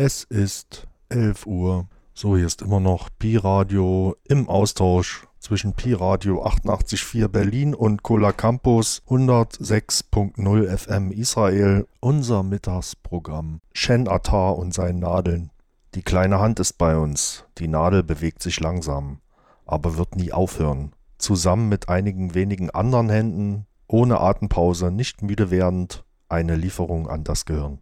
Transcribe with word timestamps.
Es 0.00 0.22
ist 0.22 0.86
11 1.08 1.44
Uhr. 1.46 1.88
So, 2.14 2.36
hier 2.36 2.46
ist 2.46 2.62
immer 2.62 2.78
noch 2.78 3.08
Pi-Radio 3.18 4.14
im 4.28 4.48
Austausch 4.48 5.26
zwischen 5.40 5.72
Pi-Radio 5.72 6.46
88.4 6.46 7.26
Berlin 7.26 7.74
und 7.74 8.04
Cola 8.04 8.30
Campus 8.30 9.02
106.0 9.08 10.76
FM 10.76 11.10
Israel. 11.10 11.88
Unser 11.98 12.44
Mittagsprogramm. 12.44 13.60
Shen 13.74 14.06
Attar 14.06 14.56
und 14.56 14.72
seinen 14.72 15.00
Nadeln. 15.00 15.50
Die 15.96 16.02
kleine 16.02 16.38
Hand 16.38 16.60
ist 16.60 16.78
bei 16.78 16.96
uns. 16.96 17.44
Die 17.58 17.66
Nadel 17.66 18.04
bewegt 18.04 18.40
sich 18.40 18.60
langsam, 18.60 19.18
aber 19.66 19.96
wird 19.96 20.14
nie 20.14 20.32
aufhören. 20.32 20.92
Zusammen 21.18 21.68
mit 21.68 21.88
einigen 21.88 22.36
wenigen 22.36 22.70
anderen 22.70 23.10
Händen, 23.10 23.66
ohne 23.88 24.20
Atempause, 24.20 24.92
nicht 24.92 25.22
müde 25.22 25.50
werdend, 25.50 26.04
eine 26.28 26.54
Lieferung 26.54 27.08
an 27.08 27.24
das 27.24 27.46
Gehirn. 27.46 27.80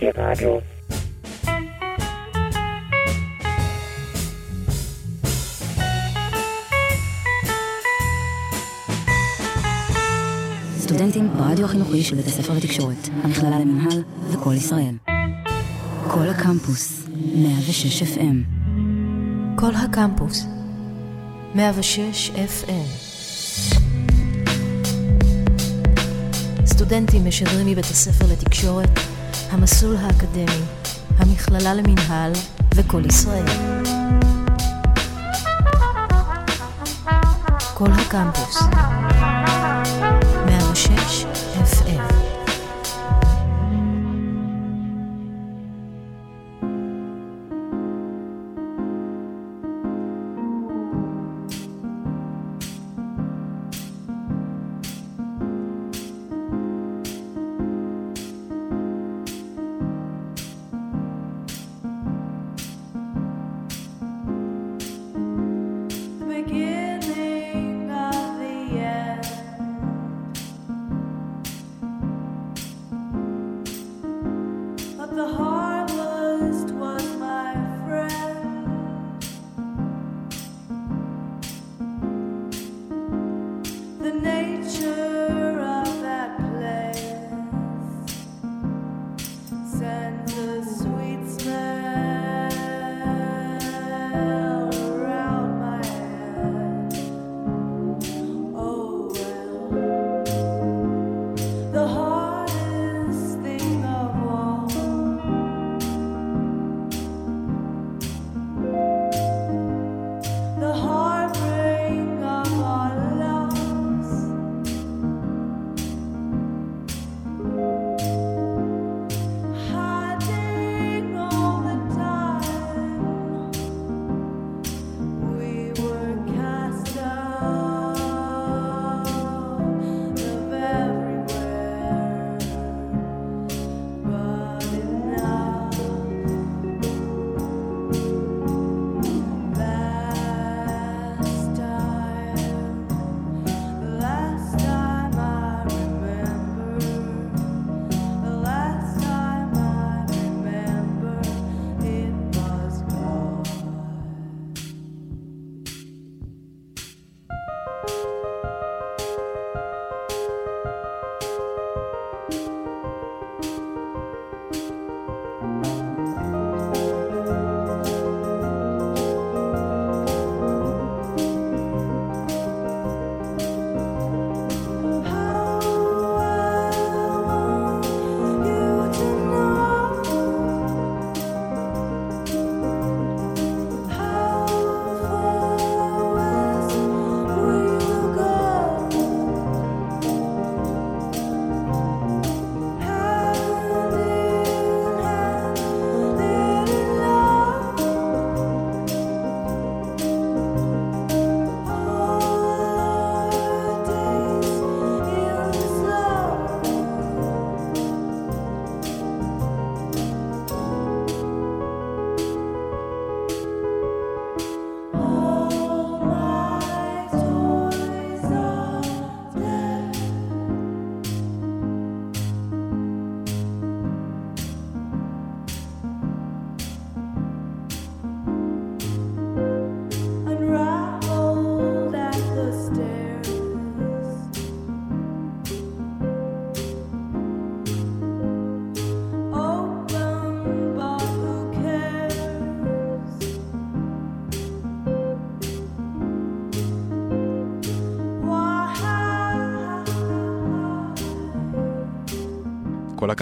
Pi-Radio. 0.00 0.60
סטודנטים 10.78 11.28
ברדיו 11.36 11.64
החינוכי 11.64 12.02
של 12.02 12.16
בית 12.16 12.26
הספר 12.26 12.52
לתקשורת, 12.52 13.08
המכללה 13.22 13.58
למינהל 13.58 14.02
וכל 14.30 14.54
ישראל. 14.54 14.94
כל 16.08 16.28
הקמפוס, 16.28 17.06
106 17.34 18.02
FM. 18.02 18.36
כל 19.56 19.74
הקמפוס, 19.74 20.46
106 21.54 22.30
FM. 22.30 23.10
סטודנטים 26.66 27.26
משדרים 27.26 27.66
מבית 27.66 27.84
הספר 27.84 28.24
לתקשורת, 28.32 28.88
המסלול 29.50 29.96
האקדמי, 29.96 30.62
המכללה 31.18 31.74
למינהל 31.74 32.32
וכל 32.74 33.02
ישראל. 33.06 33.46
כל 37.74 37.88
הקמפוס, 37.92 38.62
106 40.46 41.29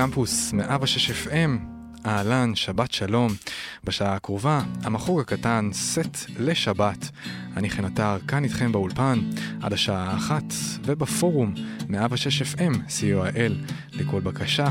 הקמפוס, 0.08 0.52
106 0.52 1.10
FM, 1.10 1.50
אהלן, 2.06 2.54
שבת 2.54 2.92
שלום. 2.92 3.32
בשעה 3.84 4.14
הקרובה, 4.14 4.62
המחוג 4.82 5.20
הקטן, 5.20 5.70
סט 5.72 6.30
לשבת. 6.38 7.10
אני 7.56 7.70
חן 7.70 7.84
עטר, 7.84 8.16
כאן 8.28 8.44
איתכם 8.44 8.72
באולפן, 8.72 9.18
עד 9.62 9.72
השעה 9.72 10.10
האחת, 10.10 10.52
ובפורום, 10.84 11.54
106 11.88 12.42
FM, 12.42 12.74
co.il, 12.88 13.72
לכל 13.92 14.20
בקשה 14.20 14.68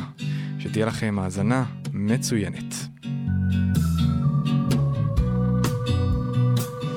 שתהיה 0.59 0.85
לכם 0.85 1.19
האזנה 1.19 1.65
מצוינת. 1.93 2.73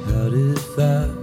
How 0.06 0.28
to 0.30 1.19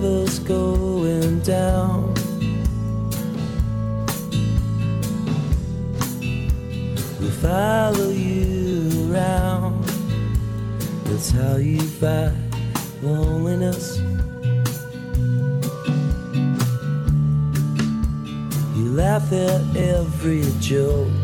whatever's 0.00 0.38
going 0.38 1.40
down. 1.40 2.14
Will 7.20 7.30
follow 7.42 8.08
you 8.08 9.12
around. 9.12 9.84
That's 11.04 11.30
how 11.30 11.56
you 11.56 11.80
fight 11.80 12.32
loneliness. 13.02 13.98
You 18.76 18.92
laugh 18.92 19.30
at 19.32 19.76
every 19.76 20.44
joke. 20.60 21.19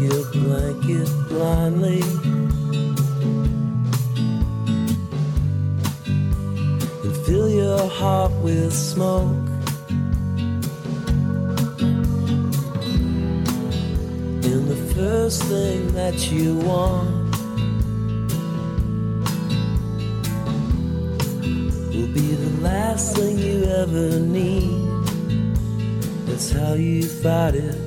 Your 0.00 0.24
blanket 0.32 1.10
blindly. 1.28 2.00
And 7.04 7.16
fill 7.26 7.50
your 7.50 7.86
heart 7.86 8.32
with 8.42 8.72
smoke. 8.72 9.46
And 14.48 14.68
the 14.68 14.94
first 14.94 15.42
thing 15.42 15.92
that 15.92 16.32
you 16.32 16.56
want 16.56 17.34
will 21.88 22.08
be 22.14 22.34
the 22.46 22.60
last 22.62 23.16
thing 23.16 23.38
you 23.38 23.64
ever 23.64 24.18
need. 24.18 24.80
That's 26.24 26.50
how 26.52 26.72
you 26.72 27.02
fight 27.02 27.54
it. 27.56 27.79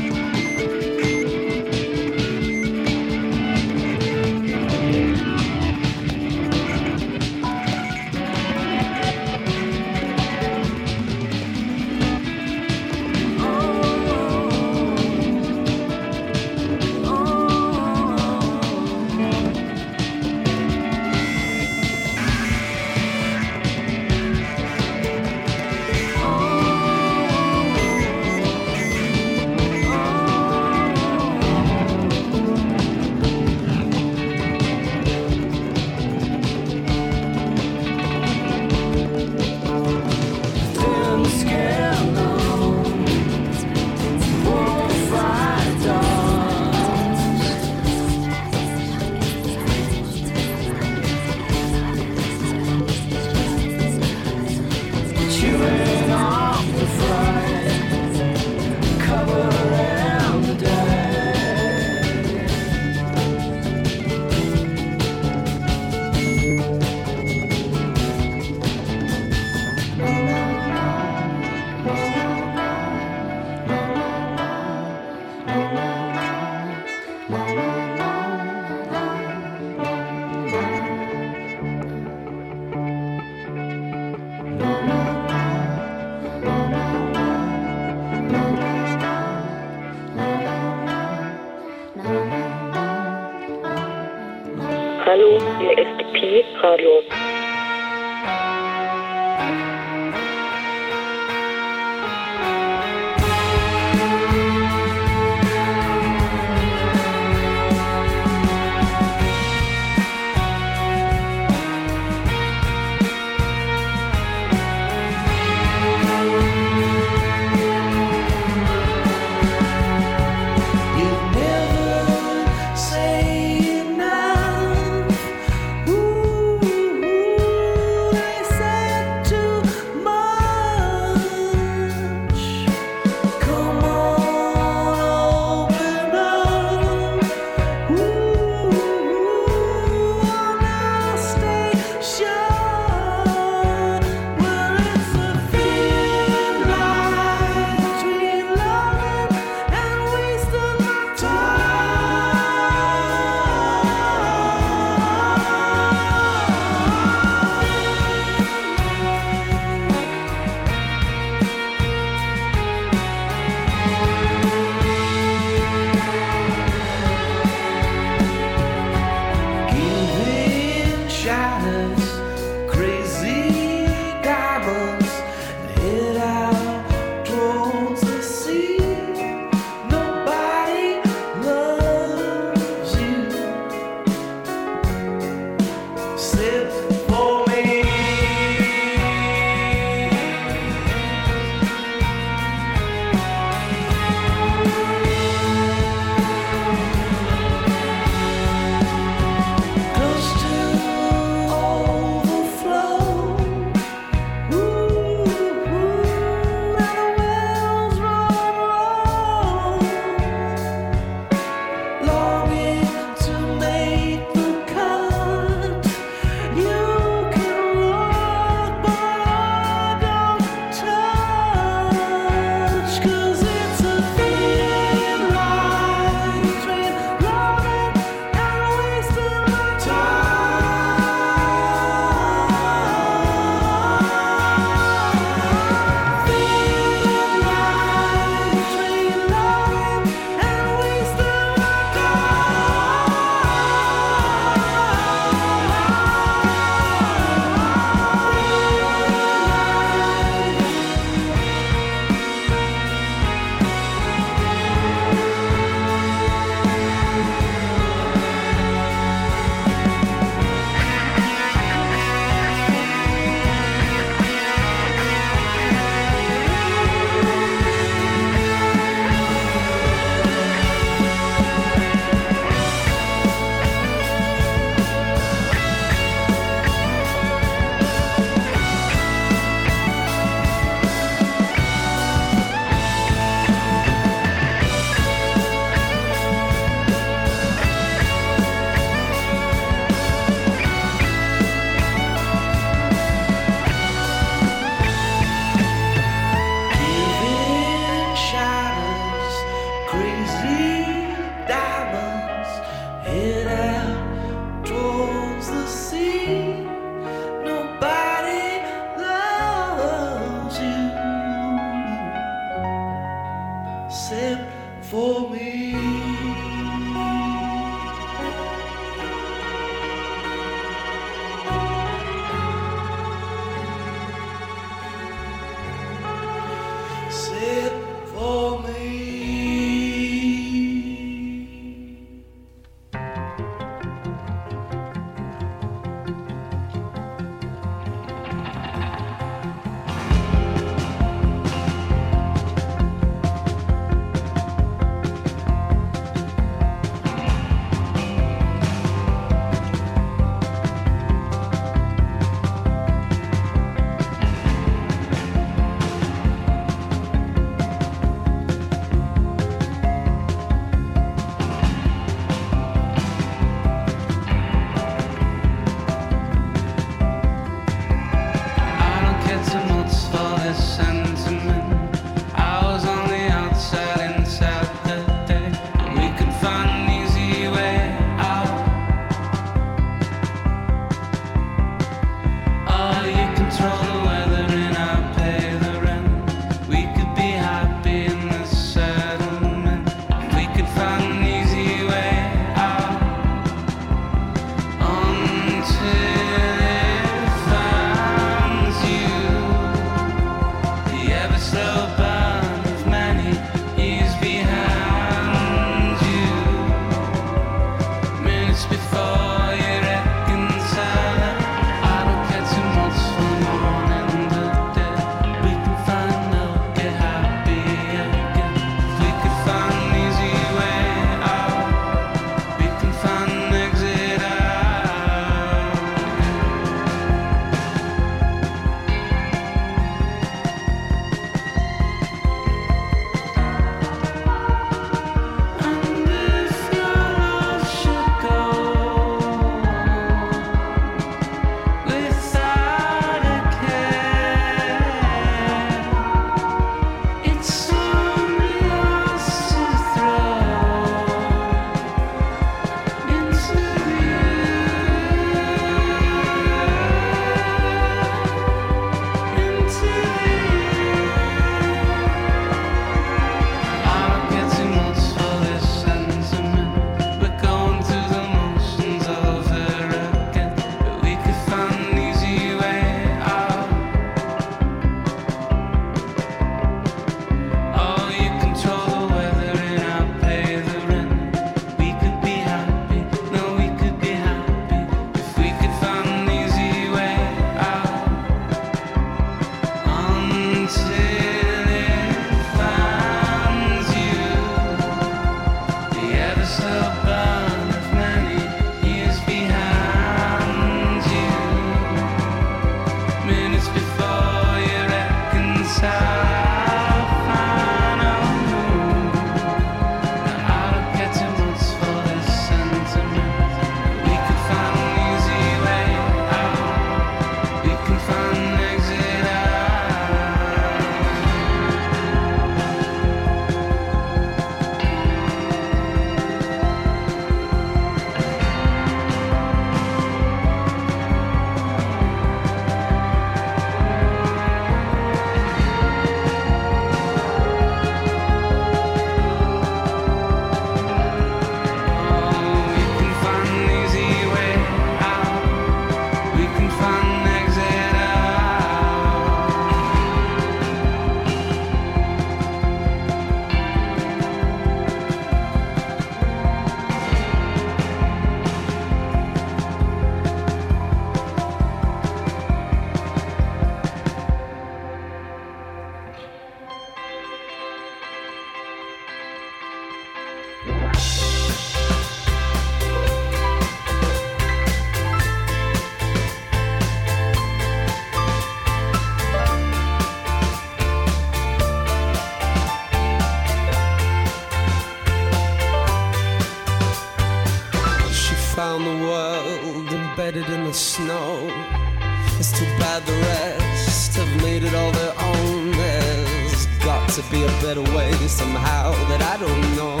to 597.16 597.22
be 597.30 597.44
a 597.44 597.48
better 597.60 597.82
way 597.94 598.10
somehow 598.26 598.90
that 599.10 599.20
I 599.20 599.36
don't 599.36 599.76
know. 599.76 600.00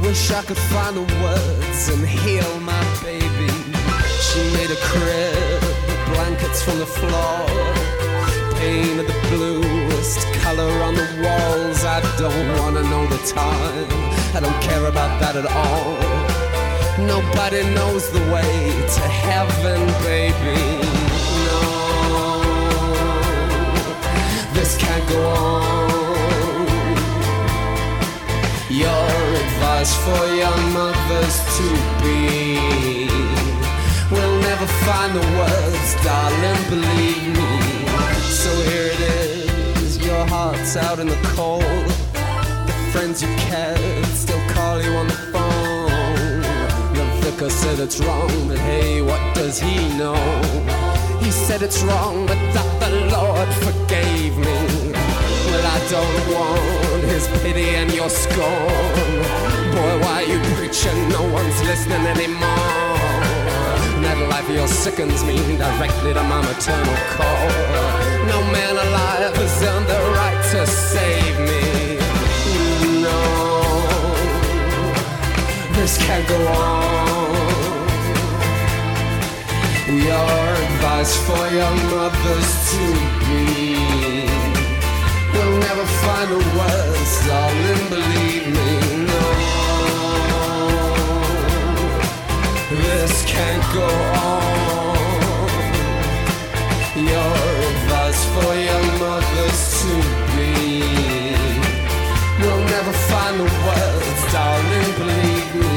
Wish 0.00 0.30
I 0.30 0.40
could 0.42 0.56
find 0.56 0.96
the 0.96 1.04
words 1.22 1.88
and 1.92 2.08
heal 2.08 2.48
my 2.60 2.84
baby. 3.04 3.52
She 4.24 4.40
made 4.56 4.70
a 4.70 4.80
crib, 4.88 5.60
blankets 6.08 6.62
from 6.62 6.78
the 6.78 6.86
floor, 6.86 7.44
painted 8.56 9.06
the 9.06 9.18
bluest 9.28 10.24
color 10.40 10.72
on 10.88 10.94
the 10.94 11.08
walls. 11.20 11.84
I 11.84 12.00
don't 12.16 12.48
wanna 12.58 12.84
know 12.84 13.04
the 13.06 13.20
time, 13.26 13.88
I 14.34 14.40
don't 14.40 14.60
care 14.62 14.86
about 14.86 15.20
that 15.20 15.36
at 15.36 15.44
all. 15.44 15.98
Nobody 17.04 17.62
knows 17.74 18.10
the 18.10 18.24
way 18.32 18.72
to 18.96 19.04
heaven, 19.26 19.80
baby. 20.08 20.56
No, 21.44 21.60
this 24.54 24.78
can't 24.78 25.06
go 25.10 25.20
on 25.28 25.87
for 30.08 30.26
young 30.34 30.72
mothers 30.72 31.36
to 31.56 31.68
be. 32.02 33.08
We'll 34.10 34.40
never 34.40 34.66
find 34.86 35.14
the 35.14 35.26
words, 35.38 35.90
darling, 36.04 36.62
believe 36.68 37.28
me. 37.36 37.50
So 38.42 38.50
here 38.68 38.90
it 38.94 39.00
is, 39.00 39.98
your 40.04 40.26
heart's 40.26 40.76
out 40.76 40.98
in 40.98 41.06
the 41.08 41.20
cold. 41.36 41.62
The 42.66 42.76
friends 42.92 43.22
you 43.22 43.28
cared 43.36 44.04
still 44.06 44.42
call 44.50 44.82
you 44.82 44.92
on 44.92 45.06
the 45.08 45.20
phone. 45.32 46.42
The 46.94 47.04
vicar 47.22 47.50
said 47.50 47.80
it's 47.80 47.98
wrong, 48.00 48.48
but 48.48 48.58
hey, 48.58 49.00
what 49.00 49.20
does 49.34 49.58
he 49.60 49.76
know? 49.96 50.20
He 51.20 51.30
said 51.30 51.62
it's 51.62 51.82
wrong, 51.82 52.26
but 52.26 52.38
that 52.54 52.70
the 52.80 52.90
Lord 53.16 53.48
forgave 53.64 54.36
me. 54.36 54.67
Well, 55.48 55.66
I 55.66 55.78
don't 55.88 56.20
want 56.34 57.04
his 57.04 57.26
pity 57.42 57.68
and 57.80 57.90
your 57.92 58.10
scorn. 58.10 59.12
Boy, 59.74 59.92
why 60.02 60.22
are 60.22 60.28
you 60.32 60.38
preaching? 60.56 61.08
No 61.08 61.22
one's 61.22 61.58
listening 61.62 62.04
anymore. 62.14 62.98
That 64.04 64.18
life 64.30 64.48
of 64.48 64.54
yours 64.54 64.70
sickens 64.70 65.24
me 65.24 65.36
directly 65.56 66.12
to 66.12 66.22
my 66.22 66.40
maternal 66.42 66.98
core. 67.14 67.88
No 68.28 68.38
man 68.52 68.74
alive 68.86 69.34
has 69.36 69.62
earned 69.62 69.86
the 69.86 70.00
right 70.20 70.42
to 70.52 70.66
save 70.66 71.36
me. 71.48 71.96
No, 73.06 73.20
this 75.76 75.96
can't 76.04 76.26
go 76.28 76.38
on. 76.48 76.98
Your 79.88 80.44
advice 80.66 81.16
for 81.26 81.44
young 81.60 81.78
mothers 81.90 82.50
to 82.70 82.82
be. 83.24 84.57
Never 85.68 85.84
find 85.84 86.28
the 86.30 86.38
words, 86.58 87.12
darling, 87.26 87.84
believe 87.90 88.46
me. 88.56 88.70
No, 89.10 89.24
this 92.70 93.14
can't 93.26 93.64
go 93.74 93.88
on. 94.24 94.96
Your 96.96 97.34
advice 97.68 98.22
for 98.32 98.50
young 98.68 98.88
mothers 98.98 99.60
to 99.82 99.92
be. 100.34 100.54
We'll 102.40 102.64
never 102.74 102.94
find 103.10 103.34
the 103.38 103.48
words, 103.68 104.20
darling, 104.32 104.90
believe 104.96 105.50
me. 105.54 105.76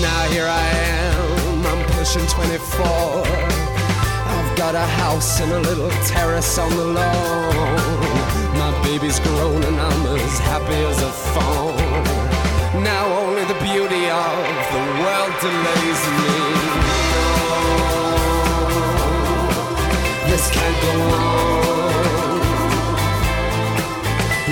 Now 0.00 0.22
here 0.32 0.48
I 0.48 0.66
am, 0.96 1.66
I'm 1.66 1.82
pushing 1.92 2.26
24. 2.26 2.93
Got 4.74 4.88
a 4.88 4.92
house 5.04 5.40
and 5.40 5.52
a 5.52 5.60
little 5.60 5.90
terrace 6.04 6.58
on 6.58 6.68
the 6.70 6.84
lawn. 6.84 7.54
My 8.58 8.72
baby's 8.82 9.20
grown 9.20 9.62
and 9.62 9.78
I'm 9.80 10.06
as 10.16 10.38
happy 10.40 10.80
as 10.90 11.00
a 11.00 11.12
fawn. 11.32 12.82
Now 12.82 13.04
only 13.22 13.44
the 13.44 13.58
beauty 13.62 14.10
of 14.10 14.34
the 14.74 14.82
world 14.98 15.34
delays 15.46 16.02
me. 16.18 16.34
This 20.28 20.44
can't 20.50 20.78
go 20.86 20.92
on. 21.22 22.40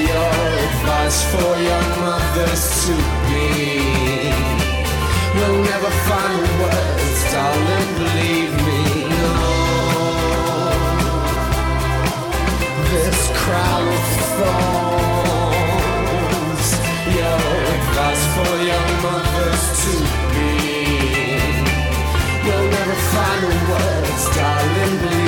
Your 0.07 0.35
advice 0.69 1.21
for 1.33 1.51
young 1.71 1.91
mothers 2.07 2.65
to 2.87 2.95
be. 3.27 3.49
We'll 5.35 5.61
never 5.73 5.91
find 6.07 6.43
words, 6.63 7.21
darling, 7.33 7.91
believe 7.99 8.55
me. 8.67 8.72
Crown. 13.45 13.83
Your 17.19 17.41
advice 17.77 18.25
for 18.35 18.55
young 18.71 18.91
mothers 19.05 19.65
to 19.83 19.95
be. 20.33 20.51
We'll 22.45 22.69
never 22.77 22.97
find 23.13 23.41
the 23.45 23.53
words, 23.71 24.25
darling, 24.37 24.95
believe 25.03 25.22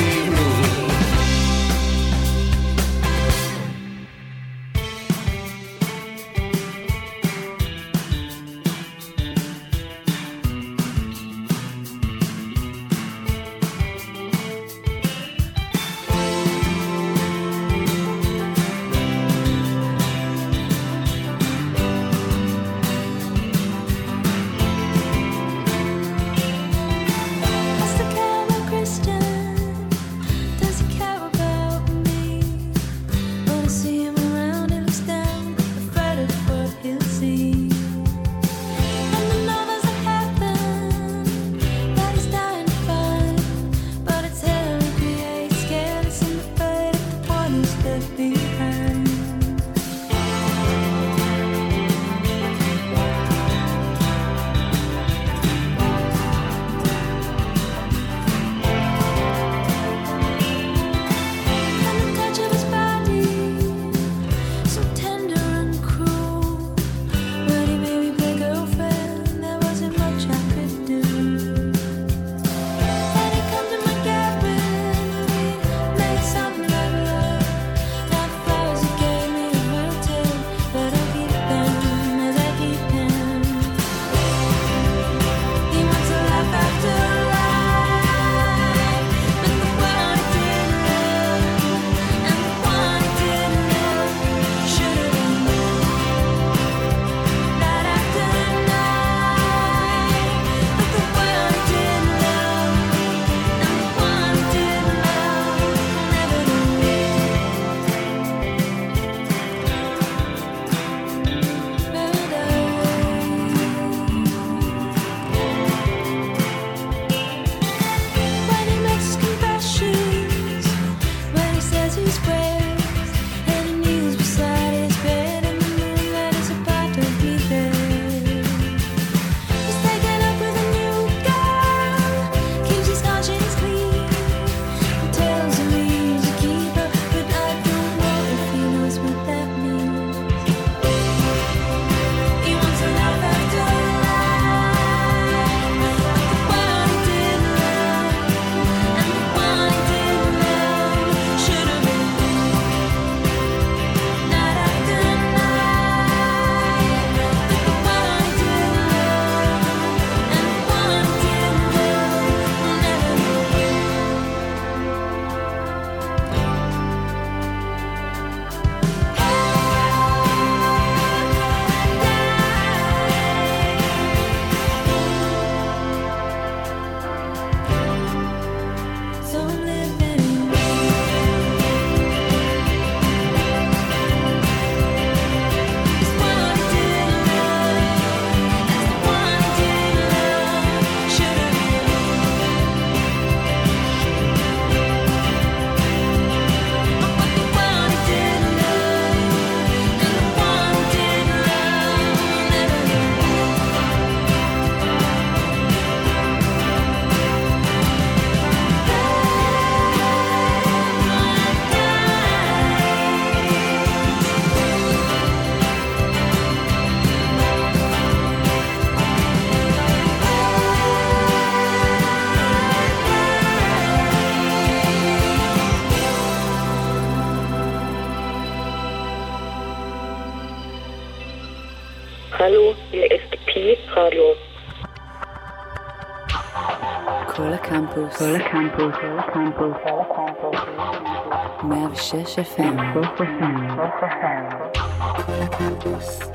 106 241.63 242.39
FM 242.39 242.77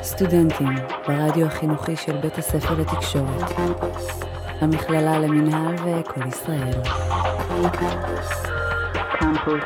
סטודנטים 0.02 0.68
ברדיו 1.08 1.46
החינוכי 1.46 1.96
של 1.96 2.18
בית 2.18 2.38
הספר 2.38 2.74
לתקשורת 2.82 3.52
המכללה 4.62 5.20
למינהל 5.20 5.76
וקול 5.76 6.28
ישראל. 6.28 6.82
קמפוס 9.20 9.64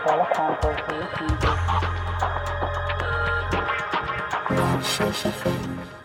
106 4.49 5.25
FM 5.25 6.02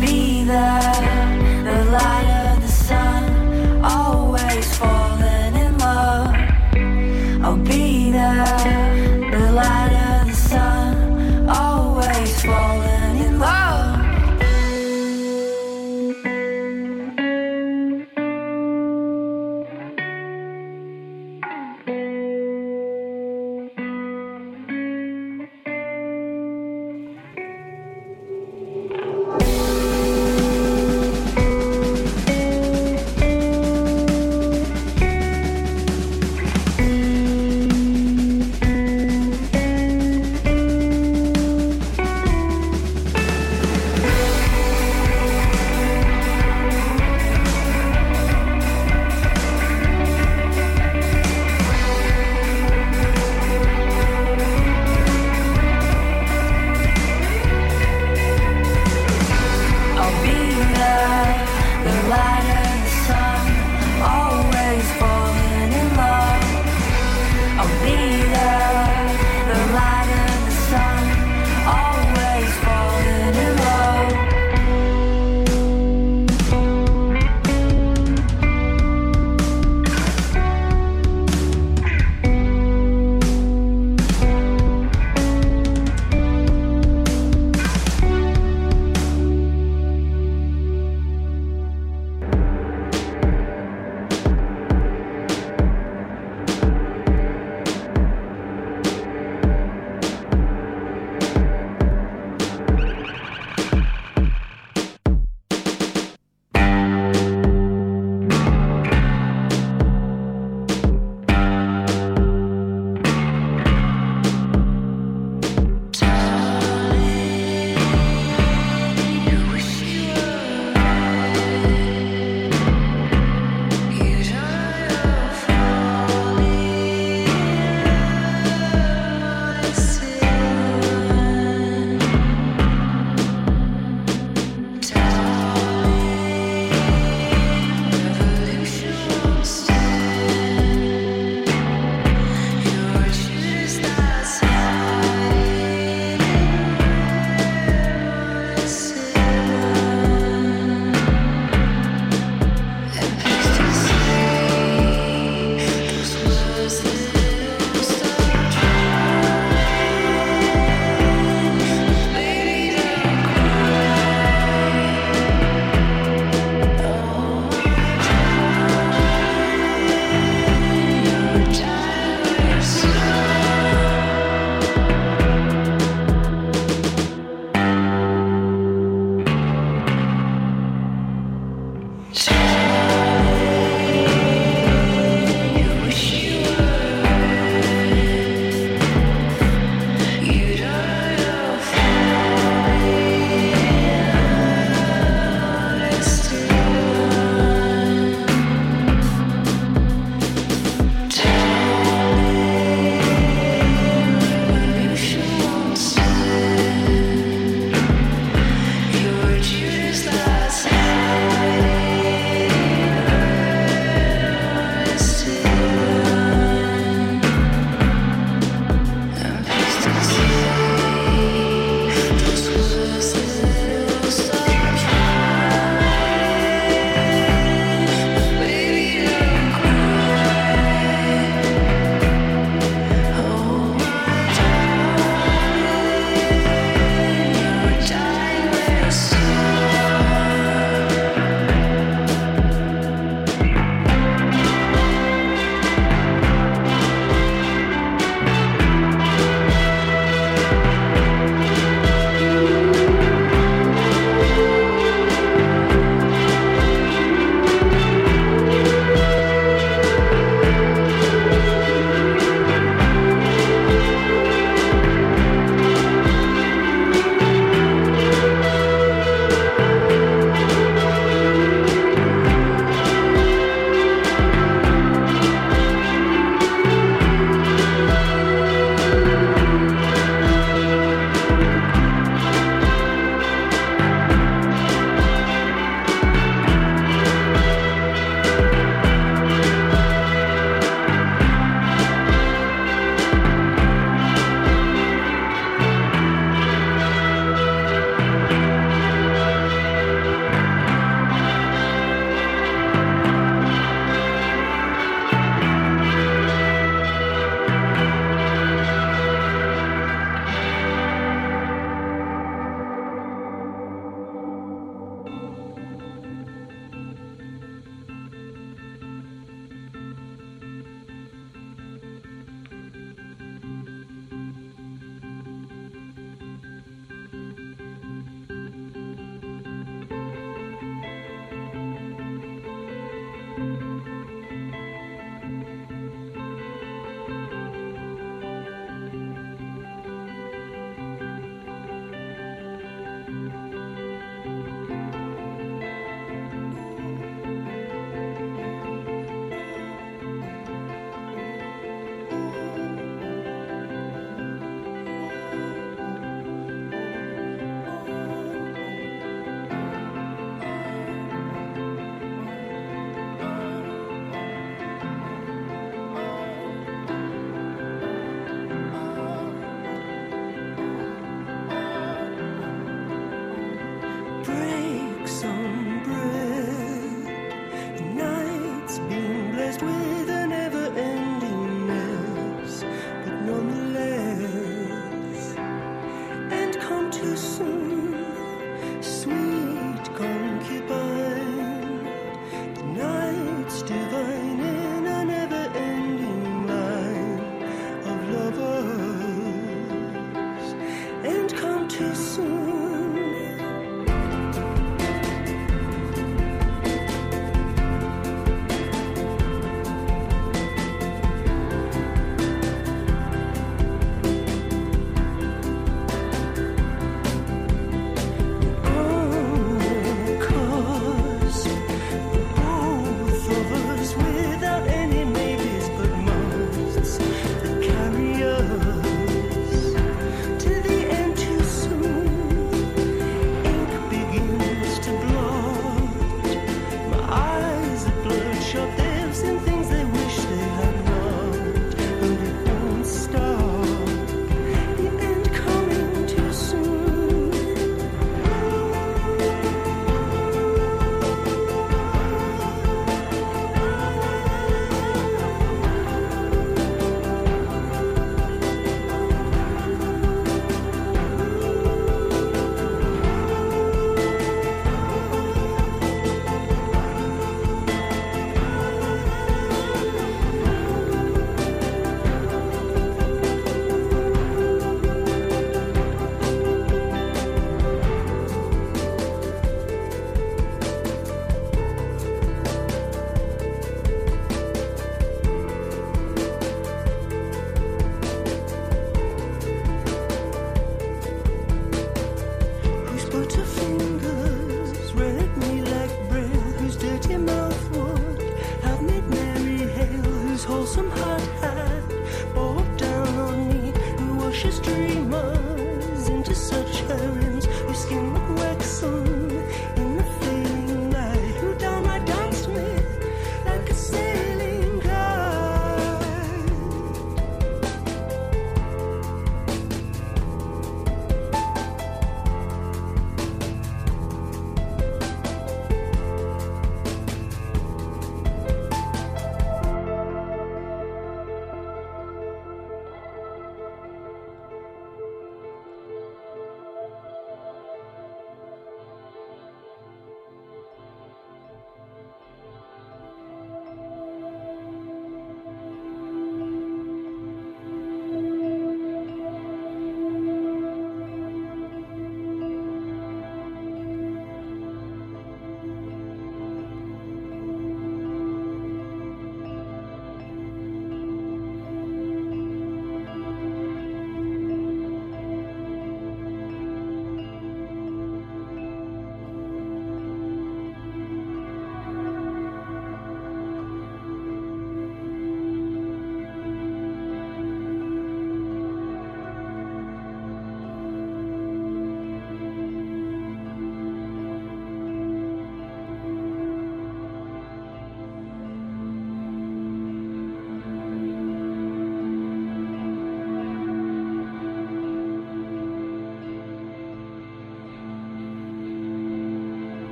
vida. 0.00 0.83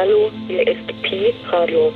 Hallo, 0.00 0.30
hier 0.46 0.64
ist 0.64 0.86
Pi 1.02 1.34
Radio. 1.50 1.92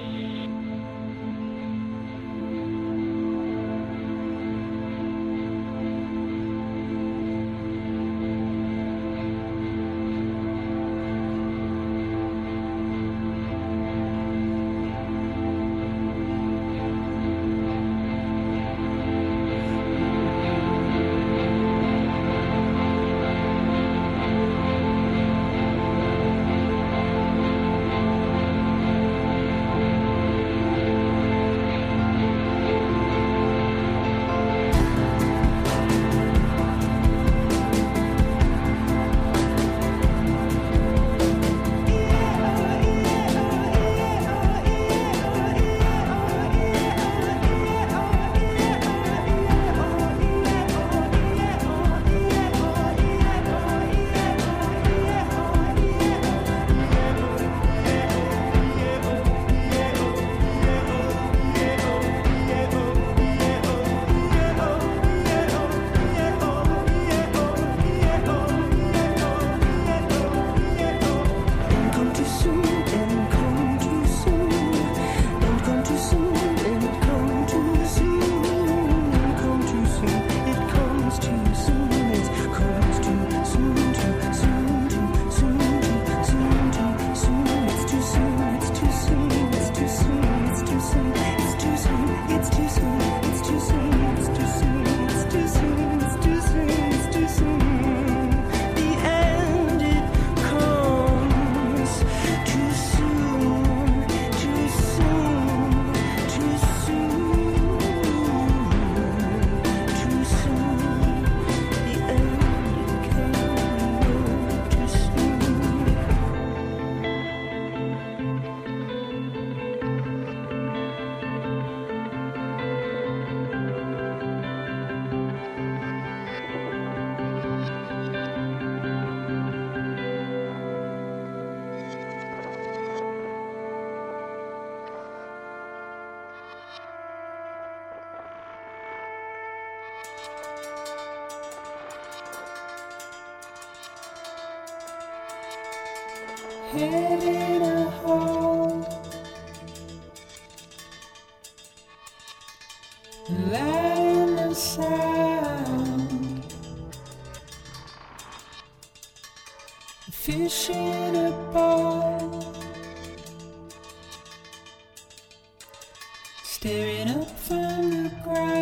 staring 166.62 167.08
up 167.08 167.28
from 167.40 168.04
the 168.04 168.08
ground. 168.22 168.61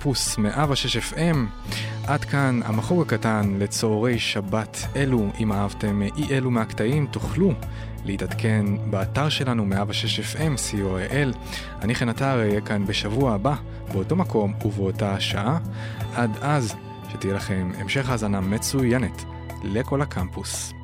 כל 0.00 0.04
הקמפוס 0.04 0.38
106 0.38 0.96
FM. 0.96 1.36
עד 2.06 2.24
כאן 2.24 2.60
המחוג 2.64 3.02
הקטן 3.02 3.54
לצהרי 3.58 4.18
שבת 4.18 4.86
אלו. 4.96 5.28
אם 5.40 5.52
אהבתם 5.52 6.02
אי 6.02 6.24
אלו 6.30 6.50
מהקטעים, 6.50 7.06
תוכלו 7.06 7.52
להתעדכן 8.04 8.64
באתר 8.90 9.28
שלנו 9.28 9.66
106 9.66 10.20
FM, 10.20 10.56
co.il. 10.70 11.36
אני 11.82 11.94
חן 11.94 12.08
עטר 12.08 12.38
אהיה 12.38 12.60
כאן 12.60 12.86
בשבוע 12.86 13.34
הבא, 13.34 13.54
באותו 13.92 14.16
מקום 14.16 14.54
ובאותה 14.64 15.20
שעה. 15.20 15.58
עד 16.14 16.30
אז, 16.40 16.74
שתהיה 17.12 17.34
לכם 17.34 17.70
המשך 17.78 18.10
האזנה 18.10 18.40
מצוינת 18.40 19.24
לכל 19.62 20.02
הקמפוס. 20.02 20.79